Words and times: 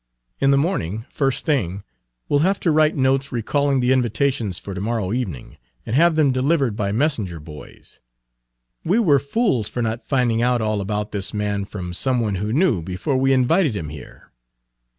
In 0.39 0.49
the 0.49 0.57
morning, 0.57 1.05
first 1.11 1.45
thing, 1.45 1.83
we 2.27 2.35
'll 2.35 2.39
have 2.39 2.59
to 2.61 2.71
write 2.71 2.95
notes 2.95 3.31
recalling 3.31 3.81
the 3.81 3.91
invitations 3.91 4.57
for 4.57 4.73
to 4.73 4.81
morrow 4.81 5.13
evening, 5.13 5.57
and 5.85 5.95
have 5.95 6.15
them 6.15 6.31
delivered 6.31 6.75
by 6.75 6.91
messenger 6.91 7.39
boys. 7.39 7.99
We 8.83 8.97
were 8.97 9.19
fools 9.19 9.67
for 9.67 9.83
not 9.83 10.01
finding 10.03 10.41
out 10.41 10.59
all 10.59 10.81
about 10.81 11.11
this 11.11 11.35
man 11.35 11.65
from 11.65 11.93
some 11.93 12.19
one 12.19 12.33
who 12.41 12.51
knew, 12.51 12.81
before 12.81 13.17
we 13.17 13.31
invited 13.31 13.75
him 13.75 13.89
here. 13.89 14.31